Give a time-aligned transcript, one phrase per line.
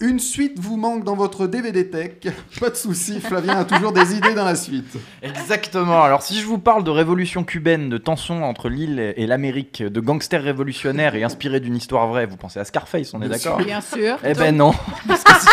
[0.00, 2.12] Une suite vous manque dans votre DVD Tech.
[2.60, 4.96] Pas de souci, Flavien a toujours des idées dans la suite.
[5.22, 6.02] Exactement.
[6.02, 10.00] Alors si je vous parle de révolution cubaine, de tension entre l'île et l'Amérique, de
[10.00, 13.58] gangsters révolutionnaires et inspiré d'une histoire vraie, vous pensez à Scarface, on est d'accord?
[13.58, 14.16] Bien sûr.
[14.24, 14.72] Eh ben non.
[15.06, 15.46] Parce que, c'est-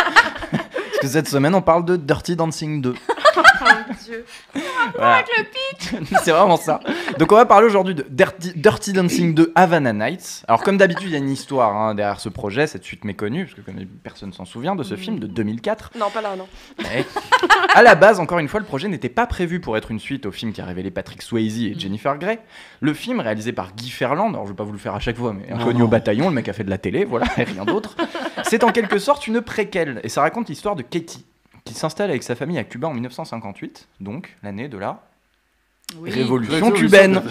[0.51, 2.93] parce que cette semaine, on parle de Dirty Dancing 2.
[3.37, 4.25] Oh mon dieu.
[4.97, 5.23] Voilà.
[6.23, 6.79] c'est vraiment ça.
[7.19, 10.43] Donc on va parler aujourd'hui de Dirty, Dirty Dancing 2 Havana Nights.
[10.47, 13.45] Alors comme d'habitude, il y a une histoire hein, derrière ce projet, cette suite méconnue,
[13.45, 15.91] parce que comme personne s'en souvient de ce film de 2004.
[15.97, 16.47] Non, pas là, non.
[16.80, 17.05] Mais
[17.75, 20.25] à la base, encore une fois, le projet n'était pas prévu pour être une suite
[20.25, 22.39] au film qui a révélé Patrick Swayze et Jennifer Grey.
[22.80, 25.17] Le film, réalisé par Guy Ferland, alors je vais pas vous le faire à chaque
[25.17, 27.66] fois, mais inconnu au bataillon, le mec a fait de la télé, voilà, et rien
[27.66, 27.95] d'autre.
[28.44, 31.25] C'est en quelque sorte une préquelle, et ça raconte l'histoire de Katie,
[31.63, 35.03] qui s'installe avec sa famille à Cuba en 1958, donc l'année de la
[36.00, 36.12] Oui.
[36.12, 37.22] révolution cubaine.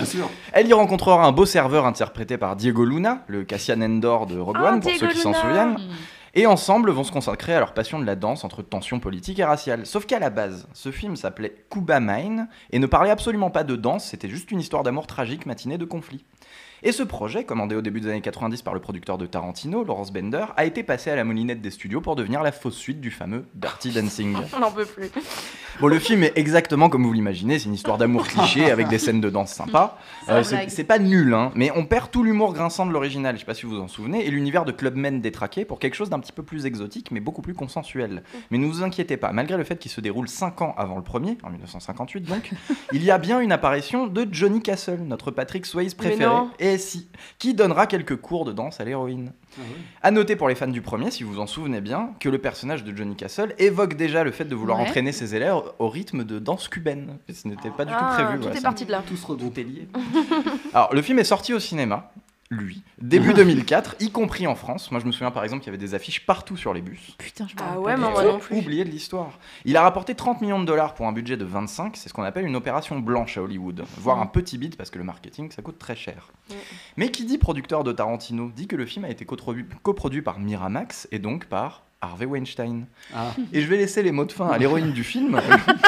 [0.52, 4.56] Elle y rencontrera un beau serveur interprété par Diego Luna, le Cassian Endor de Rogue
[4.58, 5.76] Ah, One, pour Diego ceux qui s'en souviennent.
[6.34, 9.44] Et ensemble vont se consacrer à leur passion de la danse entre tensions politiques et
[9.44, 9.84] raciales.
[9.84, 13.74] Sauf qu'à la base, ce film s'appelait Cuba Mine et ne parlait absolument pas de
[13.74, 16.24] danse, c'était juste une histoire d'amour tragique matinée de conflit.
[16.82, 20.12] Et ce projet, commandé au début des années 90 par le producteur de Tarantino, Lawrence
[20.12, 23.10] Bender, a été passé à la moulinette des studios pour devenir la fausse suite du
[23.10, 24.34] fameux Dirty Dancing.
[24.56, 25.10] On n'en peut plus.
[25.80, 28.98] Bon, le film est exactement comme vous l'imaginez, c'est une histoire d'amour cliché avec des
[28.98, 29.98] scènes de danse sympas.
[30.28, 33.46] Euh, c'est pas nul, hein, mais on perd tout l'humour grinçant de l'original, je sais
[33.46, 36.20] pas si vous vous en souvenez, et l'univers de Clubmen détraqué pour quelque chose d'un
[36.20, 38.22] petit peu plus exotique, mais beaucoup plus consensuel.
[38.50, 41.02] Mais ne vous inquiétez pas, malgré le fait qu'il se déroule 5 ans avant le
[41.02, 42.50] premier, en 1958 donc,
[42.92, 46.32] il y a bien une apparition de Johnny Castle, notre Patrick Swayze préféré.
[46.74, 49.32] Et si, qui donnera quelques cours de danse à l'héroïne.
[50.02, 52.38] À noter pour les fans du premier, si vous vous en souvenez bien, que le
[52.38, 54.86] personnage de Johnny Castle évoque déjà le fait de vouloir Ouais.
[54.88, 57.18] entraîner ses élèves au rythme de danse cubaine.
[57.28, 58.36] Et ce n'était pas du tout Ah, prévu.
[58.38, 59.02] tout voilà, est parti de là.
[59.06, 59.88] Tout se lié.
[60.72, 62.12] Alors, le film est sorti au cinéma,
[62.50, 64.90] lui, début 2004, y compris en France.
[64.90, 67.14] Moi, je me souviens par exemple qu'il y avait des affiches partout sur les bus.
[67.16, 68.56] Putain, je me Ah ouais, moi faut non plus.
[68.56, 69.38] Oublié de l'histoire.
[69.64, 71.96] Il a rapporté 30 millions de dollars pour un budget de 25.
[71.96, 73.84] C'est ce qu'on appelle une opération blanche à Hollywood.
[73.98, 76.32] Voire un petit bid parce que le marketing, ça coûte très cher.
[76.48, 76.54] Mm.
[76.96, 80.40] Mais qui dit producteur de Tarantino dit que le film a été coproduit coproduit par
[80.40, 82.86] Miramax et donc par Harvey Weinstein.
[83.14, 83.32] Ah.
[83.52, 85.40] Et je vais laisser les mots de fin à l'héroïne du film,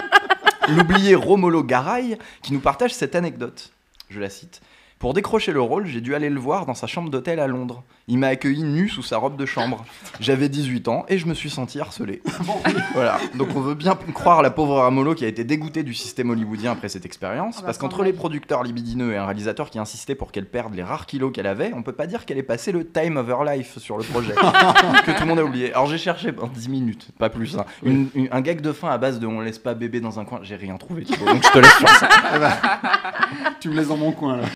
[0.68, 3.72] l'oublié Romolo Garay, qui nous partage cette anecdote.
[4.10, 4.60] Je la cite.
[5.02, 7.82] Pour décrocher le rôle, j'ai dû aller le voir dans sa chambre d'hôtel à Londres.
[8.06, 9.84] Il m'a accueilli nu sous sa robe de chambre.
[10.20, 12.22] J'avais 18 ans et je me suis senti harcelé.
[12.94, 13.18] voilà.
[13.34, 16.70] Donc on veut bien croire la pauvre Ramolo qui a été dégoûtée du système hollywoodien
[16.70, 17.56] après cette expérience.
[17.58, 20.72] Ah bah, parce qu'entre les producteurs libidineux et un réalisateur qui insistait pour qu'elle perde
[20.72, 23.28] les rares kilos qu'elle avait, on peut pas dire qu'elle ait passé le time of
[23.28, 24.34] her life sur le projet.
[25.04, 25.72] que tout le monde a oublié.
[25.72, 27.56] Alors j'ai cherché pendant 10 minutes, pas plus.
[27.58, 27.64] hein.
[27.82, 30.24] Une- une- un gag de fin à base de on laisse pas bébé dans un
[30.24, 31.02] coin, j'ai rien trouvé.
[31.02, 32.08] Thibaut, donc je te laisse sur ça.
[33.60, 34.44] Tu me laisses dans mon coin là.